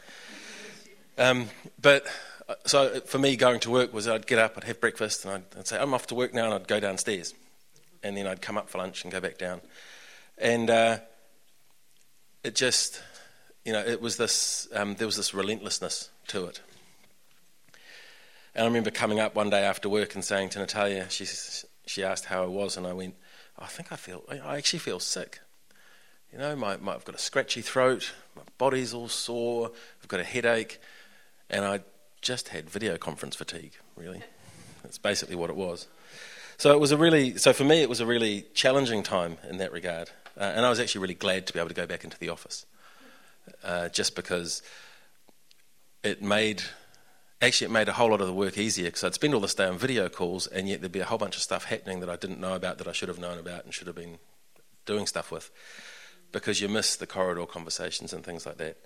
[1.17, 1.49] um,
[1.81, 2.05] but
[2.47, 5.33] uh, so for me, going to work was I'd get up, I'd have breakfast, and
[5.33, 7.33] I'd, I'd, say I'm off to work now, and I'd go downstairs,
[8.01, 9.59] and then I'd come up for lunch and go back down,
[10.37, 10.99] and uh,
[12.45, 13.01] it just
[13.65, 16.61] you know, it was this, um, there was this relentlessness to it.
[18.55, 21.25] And I remember coming up one day after work and saying to Natalia, she,
[21.85, 23.15] she asked how I was, and I went,
[23.57, 25.39] I think I feel, I actually feel sick.
[26.31, 30.19] You know, my, my, I've got a scratchy throat, my body's all sore, I've got
[30.19, 30.79] a headache,
[31.49, 31.81] and I
[32.21, 34.21] just had video conference fatigue, really.
[34.83, 35.87] That's basically what it was.
[36.57, 39.57] So it was a really, so for me, it was a really challenging time in
[39.57, 40.09] that regard.
[40.37, 42.29] Uh, and I was actually really glad to be able to go back into the
[42.29, 42.65] office
[43.63, 44.61] uh, just because
[46.03, 46.63] it made
[47.41, 49.55] actually it made a whole lot of the work easier because I'd spend all this
[49.55, 52.09] day on video calls and yet there'd be a whole bunch of stuff happening that
[52.09, 54.19] I didn't know about that I should have known about and should have been
[54.85, 55.51] doing stuff with
[56.31, 58.77] because you miss the corridor conversations and things like that.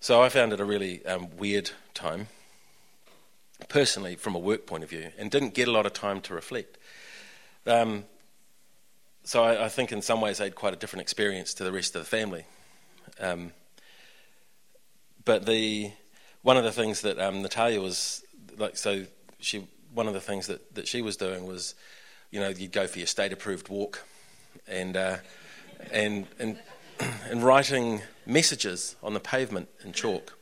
[0.00, 2.28] So I found it a really um, weird time,
[3.68, 6.34] personally, from a work point of view, and didn't get a lot of time to
[6.34, 6.76] reflect.
[7.66, 8.04] Um,
[9.24, 11.72] so I, I, think in some ways I had quite a different experience to the
[11.72, 12.44] rest of the family.
[13.18, 13.52] Um,
[15.24, 15.90] but the
[16.46, 18.22] one of the things that um, Natalia was
[18.56, 19.04] like, so
[19.40, 21.74] she one of the things that, that she was doing was,
[22.30, 24.04] you know, you'd go for your state approved walk,
[24.68, 25.16] and uh,
[25.90, 26.56] and and
[27.28, 30.38] and writing messages on the pavement in chalk,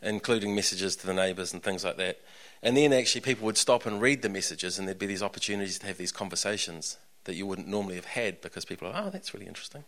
[0.00, 2.18] including messages to the neighbours and things like that.
[2.62, 5.78] And then actually people would stop and read the messages, and there'd be these opportunities
[5.80, 9.34] to have these conversations that you wouldn't normally have had because people are, oh, that's
[9.34, 9.84] really interesting,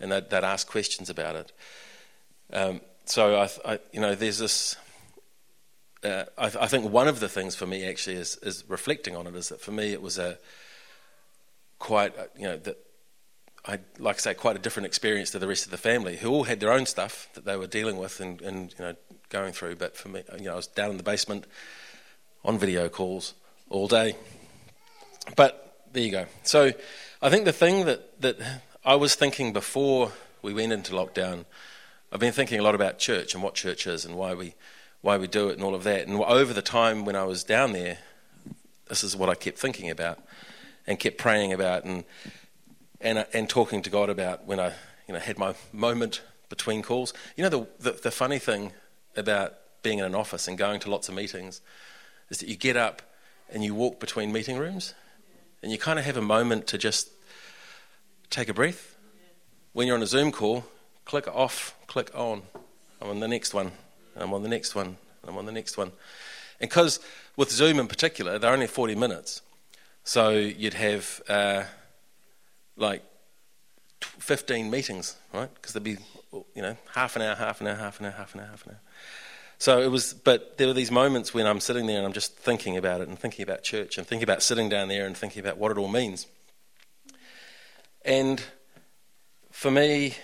[0.00, 1.52] and they'd, they'd ask questions about it.
[2.50, 4.76] Um, so I, I, you know, there's this.
[6.02, 9.26] Uh, I, I, think one of the things for me actually is, is reflecting on
[9.26, 10.38] it is that for me it was a
[11.78, 12.76] quite uh, you know that
[13.66, 16.30] I like I say quite a different experience to the rest of the family who
[16.30, 18.94] all had their own stuff that they were dealing with and, and you know
[19.30, 19.76] going through.
[19.76, 21.46] But for me, you know, I was down in the basement
[22.44, 23.34] on video calls
[23.70, 24.16] all day.
[25.36, 26.26] But there you go.
[26.42, 26.72] So
[27.22, 28.36] I think the thing that that
[28.84, 30.12] I was thinking before
[30.42, 31.46] we went into lockdown
[32.14, 34.54] I've been thinking a lot about church and what church is and why we
[35.00, 36.06] why we do it and all of that.
[36.06, 37.98] And over the time when I was down there,
[38.88, 40.20] this is what I kept thinking about
[40.86, 42.04] and kept praying about and
[43.00, 44.74] and uh, and talking to God about when I
[45.08, 47.12] you know had my moment between calls.
[47.36, 48.70] You know the the, the funny thing
[49.16, 51.62] about being in an office and going to lots of meetings
[52.30, 53.02] is that you get up
[53.50, 54.94] and you walk between meeting rooms
[55.64, 57.10] and you kind of have a moment to just
[58.30, 58.96] take a breath.
[59.72, 60.64] When you're on a Zoom call,
[61.04, 62.42] click off, click on.
[63.00, 63.72] I'm on the next one,
[64.16, 65.92] I'm on the next one, I'm on the next one.
[66.60, 67.00] And because
[67.36, 69.42] with Zoom in particular, they're only 40 minutes.
[70.04, 71.64] So you'd have uh,
[72.76, 73.02] like
[74.00, 75.52] 15 meetings, right?
[75.54, 75.98] Because there'd be,
[76.54, 78.64] you know, half an hour, half an hour, half an hour, half an hour, half
[78.66, 78.80] an hour.
[79.58, 82.36] So it was, but there were these moments when I'm sitting there and I'm just
[82.36, 85.40] thinking about it and thinking about church and thinking about sitting down there and thinking
[85.40, 86.26] about what it all means.
[88.04, 88.42] And
[89.50, 90.14] for me,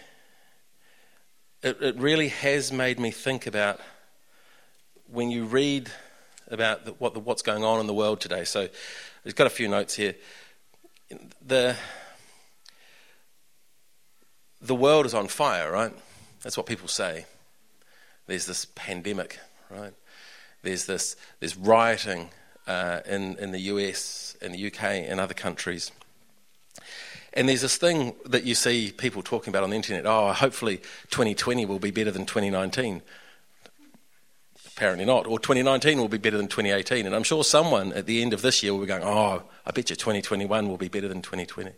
[1.62, 3.81] it, it really has made me think about
[5.07, 5.90] when you read
[6.51, 8.44] about the, what the, what's going on in the world today.
[8.44, 8.68] So
[9.27, 10.14] I've got a few notes here.
[11.46, 11.77] The,
[14.61, 15.92] the world is on fire, right?
[16.42, 17.27] That's what people say.
[18.27, 19.38] there's this pandemic,
[19.70, 19.92] right?
[20.62, 22.31] There's this there's rioting
[22.66, 25.90] uh, in in the US, in the UK, and other countries.
[27.33, 30.05] And there's this thing that you see people talking about on the internet.
[30.07, 30.79] Oh, hopefully
[31.11, 33.03] 2020 will be better than 2019.
[34.77, 35.27] Apparently not.
[35.27, 37.07] Or 2019 will be better than 2018.
[37.07, 39.71] And I'm sure someone at the end of this year will be going, oh, I
[39.71, 41.73] bet you 2021 will be better than 2020.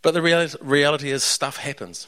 [0.00, 2.06] But the reality is, stuff happens.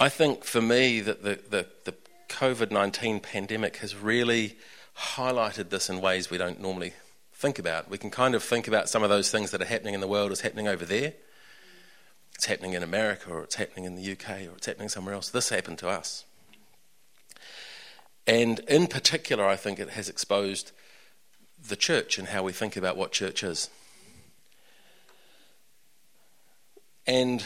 [0.00, 1.94] I think for me that the, the, the
[2.28, 4.56] COVID 19 pandemic has really
[4.96, 6.94] highlighted this in ways we don't normally
[7.36, 7.90] think about.
[7.90, 10.08] We can kind of think about some of those things that are happening in the
[10.08, 11.12] world as happening over there.
[12.34, 15.28] It's happening in America, or it's happening in the UK, or it's happening somewhere else.
[15.28, 16.24] This happened to us.
[18.26, 20.72] And in particular, I think it has exposed
[21.68, 23.70] the church and how we think about what church is.
[27.06, 27.44] And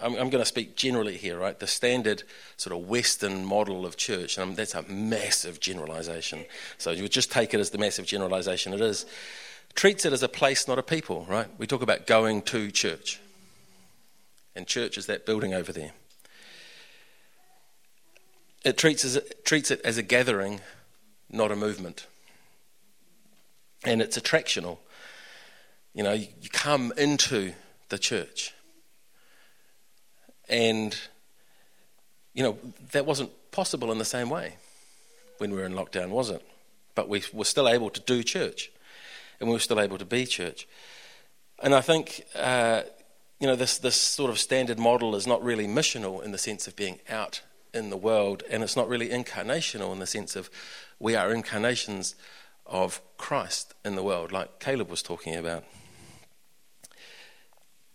[0.00, 1.58] I'm, I'm, going to speak generally here, right?
[1.58, 2.24] The standard
[2.56, 6.44] sort of Western model of church, and that's a massive generalization.
[6.78, 9.06] So you would just take it as the massive generalization it is.
[9.74, 11.48] Treats it as a place, not a people, right?
[11.58, 13.20] We talk about going to church.
[14.56, 15.92] And church is that building over there.
[18.64, 20.60] It treats, as, it treats it as a gathering,
[21.30, 22.06] not a movement.
[23.84, 24.78] And it's attractional.
[25.92, 27.52] You know, you, you come into
[27.90, 28.54] the church.
[30.48, 30.96] And,
[32.34, 32.58] you know,
[32.92, 34.56] that wasn't possible in the same way
[35.38, 36.42] when we were in lockdown, was it?
[36.94, 38.70] But we were still able to do church.
[39.40, 40.66] And we were still able to be church.
[41.62, 42.82] And I think, uh,
[43.40, 46.66] you know, this, this sort of standard model is not really missional in the sense
[46.66, 47.42] of being out
[47.74, 50.48] in the world, and it's not really incarnational in the sense of
[51.00, 52.14] we are incarnations
[52.64, 55.64] of Christ in the world, like Caleb was talking about.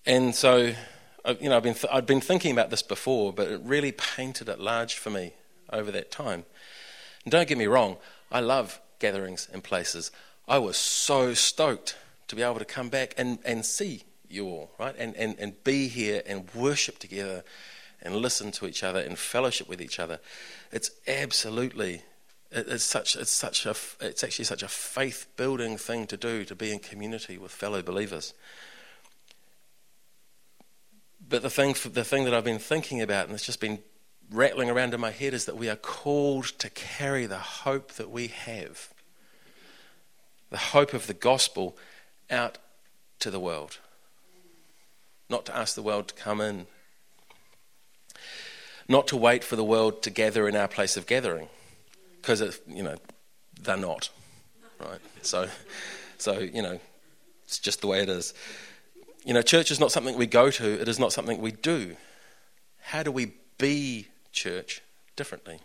[0.05, 0.73] And so,
[1.39, 4.49] you know, I've been th- I'd been thinking about this before, but it really painted
[4.49, 5.33] at large for me
[5.71, 6.45] over that time.
[7.23, 7.97] And don't get me wrong,
[8.31, 10.11] I love gatherings and places.
[10.47, 14.71] I was so stoked to be able to come back and, and see you all,
[14.79, 14.95] right?
[14.97, 17.43] And, and, and be here and worship together
[18.01, 20.19] and listen to each other and fellowship with each other.
[20.71, 22.03] It's absolutely
[22.51, 26.55] it's such it's such a it's actually such a faith building thing to do to
[26.55, 28.33] be in community with fellow believers.
[31.29, 33.79] But the thing the thing that I've been thinking about and it's just been
[34.31, 38.09] rattling around in my head is that we are called to carry the hope that
[38.09, 38.89] we have.
[40.49, 41.77] The hope of the gospel
[42.29, 42.57] out
[43.19, 43.77] to the world.
[45.29, 46.65] Not to ask the world to come in
[48.89, 51.47] not to wait for the world to gather in our place of gathering,
[52.17, 52.97] because you know
[53.61, 54.09] they're not,
[54.79, 54.99] right?
[55.21, 55.47] So,
[56.17, 56.79] so you know,
[57.45, 58.33] it's just the way it is.
[59.29, 61.95] You know, church is not something we go to; it is not something we do.
[62.79, 64.81] How do we be church
[65.15, 65.59] differently?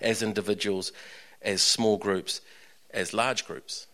[0.00, 0.90] As individuals,
[1.42, 2.40] as small groups,
[2.92, 3.88] as large groups.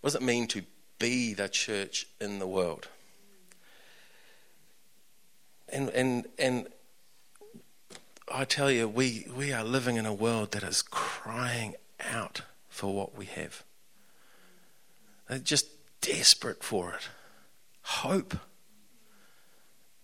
[0.00, 0.62] What does it mean to
[0.98, 2.88] be the church in the world?
[5.68, 6.68] And, and, and
[8.32, 12.40] I tell you, we, we are living in a world that is crying out
[12.70, 13.62] for what we have.
[15.28, 15.66] They're just
[16.04, 17.08] desperate for it.
[17.82, 18.36] Hope.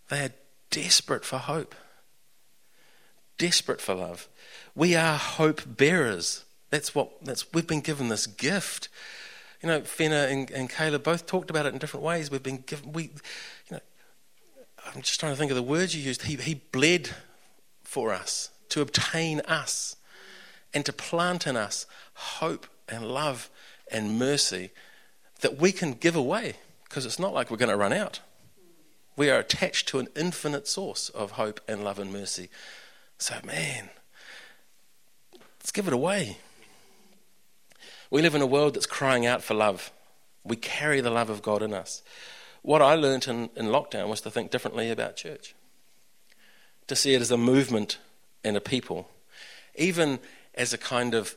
[0.09, 0.33] They are
[0.71, 1.75] desperate for hope,
[3.39, 4.29] desperate for love.
[4.75, 6.45] We are hope bearers.
[6.71, 8.89] That's what that's we've been given this gift.
[9.63, 12.31] You know, Fenna and, and Caleb both talked about it in different ways.
[12.31, 13.11] We've been given we you
[13.73, 13.81] know
[14.87, 16.23] I'm just trying to think of the words you used.
[16.23, 17.11] He, he bled
[17.85, 19.97] for us, to obtain us,
[20.73, 23.51] and to plant in us hope and love
[23.93, 24.71] and mercy
[25.41, 28.21] that we can give away because it's not like we're going to run out.
[29.17, 32.49] We are attached to an infinite source of hope and love and mercy.
[33.19, 33.91] So, man,
[35.61, 36.39] let's give it away.
[38.11, 39.93] We live in a world that's crying out for love.
[40.43, 42.03] We carry the love of God in us.
[42.63, 45.55] What I learned in, in lockdown was to think differently about church,
[46.89, 47.99] to see it as a movement
[48.43, 49.09] and a people,
[49.77, 50.19] even
[50.55, 51.37] as a kind of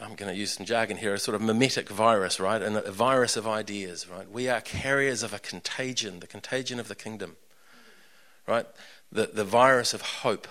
[0.00, 2.60] I'm going to use some jargon here, a sort of mimetic virus, right?
[2.60, 4.30] And a virus of ideas, right?
[4.30, 7.36] We are carriers of a contagion, the contagion of the kingdom,
[8.46, 8.66] right?
[9.10, 10.48] The, the virus of hope.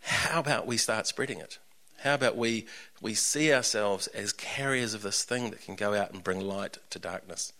[0.00, 1.58] How about we start spreading it?
[1.98, 2.66] How about we,
[3.00, 6.78] we see ourselves as carriers of this thing that can go out and bring light
[6.90, 7.52] to darkness?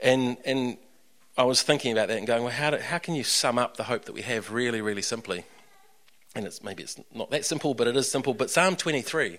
[0.00, 0.76] And, and
[1.36, 3.76] I was thinking about that and going, well, how, do, how can you sum up
[3.76, 5.44] the hope that we have really, really simply?
[6.34, 8.34] And it's, maybe it's not that simple, but it is simple.
[8.34, 9.38] But Psalm 23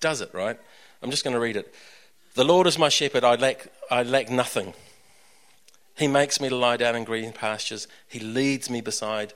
[0.00, 0.58] does it, right?
[1.02, 1.74] I'm just going to read it.
[2.34, 4.74] The Lord is my shepherd, I lack, I lack nothing.
[5.96, 7.86] He makes me to lie down in green pastures.
[8.08, 9.34] He leads me beside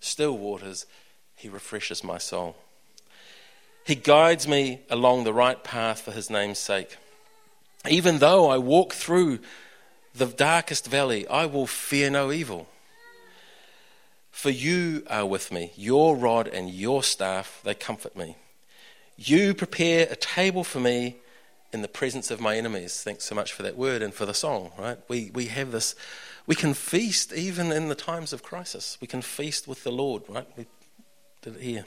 [0.00, 0.86] still waters,
[1.36, 2.56] he refreshes my soul.
[3.84, 6.96] He guides me along the right path for his name's sake.
[7.88, 9.38] Even though I walk through
[10.14, 12.66] the darkest valley, I will fear no evil.
[14.40, 18.36] For you are with me, your rod and your staff, they comfort me.
[19.18, 21.16] You prepare a table for me
[21.74, 23.02] in the presence of my enemies.
[23.02, 24.96] Thanks so much for that word and for the song, right?
[25.08, 25.94] We, we have this,
[26.46, 28.96] we can feast even in the times of crisis.
[28.98, 30.46] We can feast with the Lord, right?
[30.56, 30.64] We
[31.42, 31.84] did it here.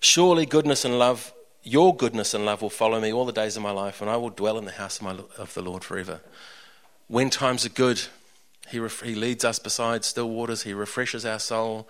[0.00, 3.62] Surely goodness and love, your goodness and love will follow me all the days of
[3.62, 6.22] my life, and I will dwell in the house of, my, of the Lord forever.
[7.06, 8.02] When times are good,
[8.68, 11.88] he, ref, he leads us beside still waters, He refreshes our soul.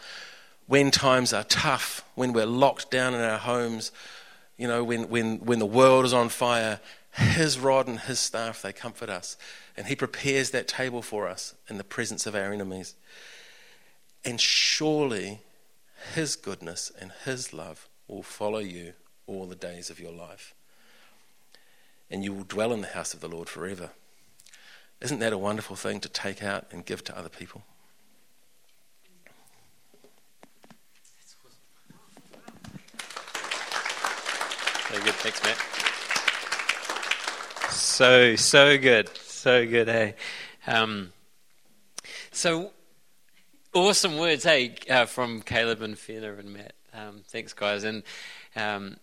[0.67, 3.93] When times are tough, when we're locked down in our homes,
[4.57, 6.81] you know, when, when, when the world is on fire,
[7.13, 9.37] His rod and His staff, they comfort us.
[9.77, 12.95] And He prepares that table for us in the presence of our enemies.
[14.25, 15.41] And surely
[16.15, 18.95] His goodness and His love will follow you
[19.27, 20.55] all the days of your life.
[22.11, 23.91] And you will dwell in the house of the Lord forever.
[25.03, 27.63] Isn't that a wonderful thing to take out and give to other people?
[34.89, 35.15] Very good.
[35.15, 35.59] Thanks, Matt.
[37.73, 39.09] So, so good.
[39.17, 40.15] So good, hey.
[40.69, 41.13] Um,
[42.31, 42.71] so,
[43.75, 46.75] awesome words, hey, uh, from Caleb and Fiona and Matt.
[46.95, 47.83] Um, thanks, guys.
[47.83, 48.05] And
[48.55, 48.99] um,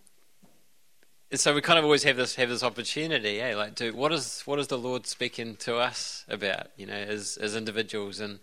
[1.33, 4.59] so we kind of always have this have this opportunity, hey, like, what is what
[4.59, 8.39] is the Lord speaking to us about, you know, as as individuals, and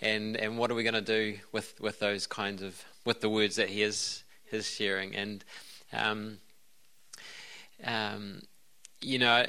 [0.00, 3.30] and and what are we going to do with with those kinds of with the
[3.30, 5.44] words that He is is sharing, and
[5.92, 6.38] um,
[7.84, 8.42] um,
[9.00, 9.46] you know,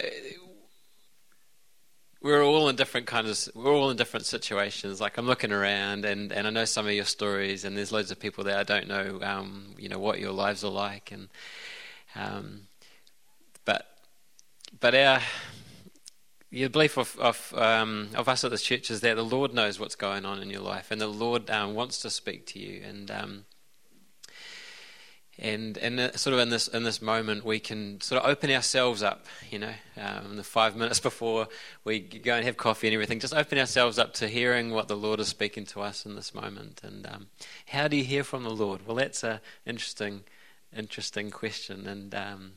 [2.22, 5.02] we're all in different kinds of we're all in different situations.
[5.02, 8.12] Like I'm looking around, and, and I know some of your stories, and there's loads
[8.12, 11.28] of people there I don't know, um, you know, what your lives are like, and
[12.16, 12.62] um,
[14.80, 15.22] but our
[16.50, 19.80] your belief of of, um, of us at this church is that the Lord knows
[19.80, 22.82] what's going on in your life, and the Lord um, wants to speak to you,
[22.84, 23.46] and um,
[25.40, 29.04] and and sort of in this in this moment we can sort of open ourselves
[29.04, 31.48] up you know um, in the five minutes before
[31.84, 34.98] we go and have coffee and everything just open ourselves up to hearing what the
[34.98, 36.82] lord is speaking to us in this moment.
[36.84, 37.28] And um,
[37.68, 38.88] how do you hear from the lord?
[38.88, 40.24] Well that's a interesting
[40.76, 41.88] interesting question.
[41.88, 42.54] And um,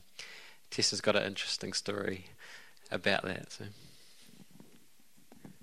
[0.71, 2.25] tessa's got an interesting story
[2.89, 3.65] about that so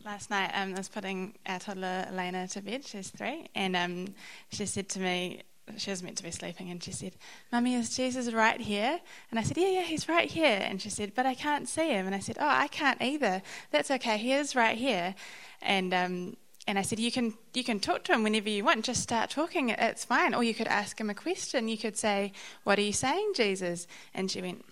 [0.04, 2.86] Last night, um, I was putting our toddler Elena to bed.
[2.86, 4.14] She's three, and um,
[4.50, 5.42] she said to me,
[5.76, 7.12] she was meant to be sleeping, and she said,
[7.52, 9.00] Mummy, is Jesus right here?
[9.30, 10.61] And I said, Yeah, yeah, he's right here.
[10.62, 12.06] And she said, But I can't see him.
[12.06, 13.42] And I said, Oh, I can't either.
[13.70, 14.16] That's okay.
[14.16, 15.14] He is right here.
[15.61, 16.36] And um,
[16.66, 18.84] and I said, you can you can talk to him whenever you want.
[18.84, 19.70] Just start talking.
[19.70, 20.34] It's fine.
[20.34, 21.68] Or you could ask him a question.
[21.68, 22.32] You could say,
[22.64, 24.64] "What are you saying, Jesus?" And she went,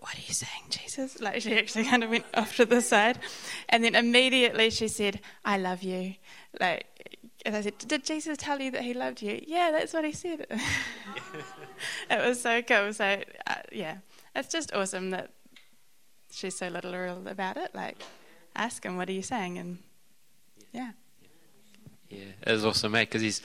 [0.00, 3.18] "What are you saying, Jesus?" Like she actually kind of went off to the side,
[3.68, 6.14] and then immediately she said, "I love you."
[6.60, 6.86] Like
[7.44, 9.40] and I said, Did Jesus tell you that he loved you?
[9.46, 10.46] Yeah, that's what he said.
[12.10, 12.92] it was so cool.
[12.92, 13.98] So, uh, yeah,
[14.34, 15.30] it's just awesome that
[16.30, 17.74] she's so literal about it.
[17.74, 18.02] Like,
[18.56, 19.58] ask him, What are you saying?
[19.58, 19.78] And
[20.72, 20.90] yeah.
[22.10, 23.42] Yeah, it was awesome, mate, because he's.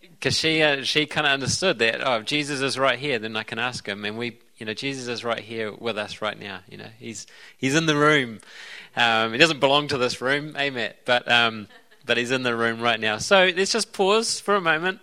[0.00, 3.36] Because she uh, she kind of understood that oh if Jesus is right here then
[3.36, 6.38] I can ask him and we you know Jesus is right here with us right
[6.38, 8.40] now you know he's he's in the room
[8.96, 11.68] um, he doesn't belong to this room amen but um,
[12.08, 13.18] but he's in the room right now.
[13.18, 14.98] So let's just pause for a moment.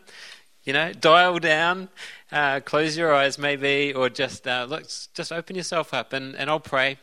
[0.66, 1.90] You know, dial down,
[2.32, 4.84] uh, close your eyes maybe, or just uh, look,
[5.14, 6.98] just open yourself up, and, and I'll pray.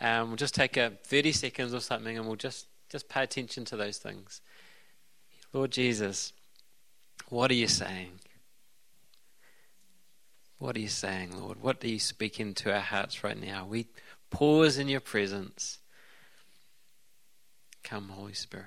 [0.00, 3.64] Um, we'll just take a 30 seconds or something, and we'll just just pay attention
[3.64, 4.42] to those things.
[5.54, 6.34] Lord Jesus,
[7.30, 8.20] what are you saying?
[10.58, 11.62] What are you saying, Lord?
[11.62, 13.64] What are you speaking to our hearts right now?
[13.64, 13.86] We
[14.30, 15.78] pause in your presence.
[17.84, 18.66] Come, Holy Spirit.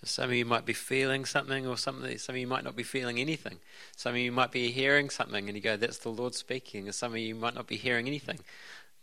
[0.00, 2.18] So Some of you might be feeling something, or something.
[2.18, 3.60] Some of you might not be feeling anything.
[3.96, 6.94] Some of you might be hearing something, and you go, "That's the Lord speaking." And
[6.94, 8.40] some of you might not be hearing anything.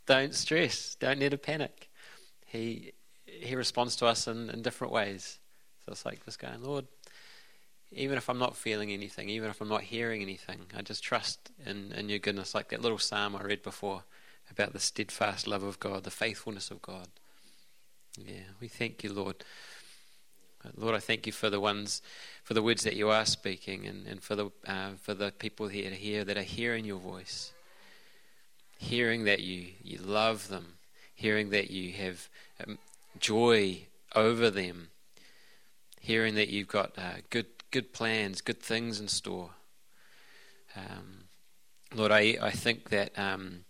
[0.06, 0.94] Don't stress.
[0.96, 1.90] Don't need to panic.
[2.46, 2.94] He
[3.26, 5.40] He responds to us in, in different ways.
[5.86, 6.86] So it's like just going, Lord,
[7.92, 11.52] even if I'm not feeling anything, even if I'm not hearing anything, I just trust
[11.66, 14.04] in, in your goodness, like that little psalm I read before
[14.50, 17.08] about the steadfast love of God, the faithfulness of God.
[18.18, 19.44] Yeah, we thank you, Lord.
[20.76, 22.02] Lord, I thank you for the ones,
[22.44, 25.70] for the words that you are speaking, and, and for the uh, for the people
[25.70, 27.52] here here that are hearing your voice,
[28.78, 30.74] hearing that you you love them,
[31.16, 32.30] hearing that you have
[32.66, 32.78] um,
[33.20, 34.90] joy over them,
[36.00, 39.52] hearing that you've got uh, good good plans, good things in store.
[40.76, 41.26] Um,
[41.94, 43.66] Lord, I I think that um,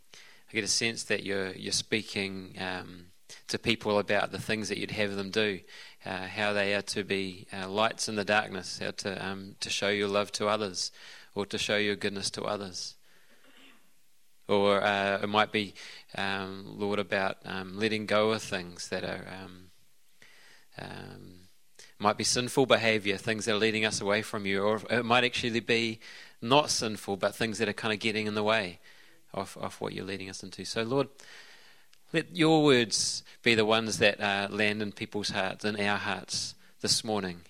[0.49, 3.06] I get a sense that you're you're speaking um,
[3.47, 5.60] to people about the things that you'd have them do,
[6.06, 9.70] uh, how they are to be uh, lights in the darkness, how to um, to
[9.70, 10.91] show your love to others,
[11.34, 12.95] or to show your goodness to others.
[14.47, 15.76] Or uh, it might be,
[16.18, 19.26] um, Lord, about um, letting go of things that are
[22.02, 25.24] might be sinful behavior, things that are leading us away from you, or it might
[25.24, 25.99] actually be
[26.41, 28.80] not sinful, but things that are kind of getting in the way
[29.34, 30.66] of, of what you're leading us into.
[30.66, 31.10] So, Lord,
[32.12, 36.56] let your words be the ones that uh, land in people's hearts, in our hearts
[36.82, 37.41] this morning.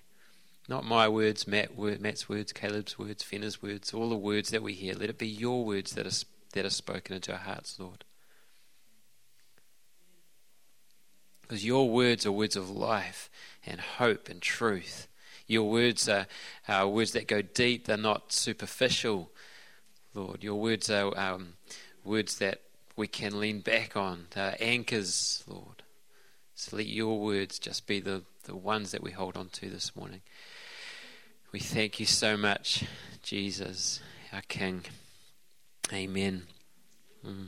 [0.68, 4.74] Not my words, Matt, Matt's words, Caleb's words, Fenna's words, all the words that we
[4.74, 4.94] hear.
[4.94, 8.04] Let it be your words that are, that are spoken into our hearts, Lord.
[11.42, 13.30] Because your words are words of life
[13.66, 15.08] and hope and truth.
[15.48, 16.28] Your words are,
[16.68, 19.32] are words that go deep, they're not superficial,
[20.14, 20.44] Lord.
[20.44, 21.54] Your words are um,
[22.04, 22.62] words that
[22.96, 25.84] we can lean back on, they're anchors, Lord.
[26.56, 29.96] So let your words just be the, the ones that we hold on to this
[29.96, 30.22] morning.
[31.52, 32.86] We thank you so much,
[33.24, 34.00] Jesus,
[34.32, 34.86] our King.
[35.92, 36.44] Amen.
[37.26, 37.48] Mm.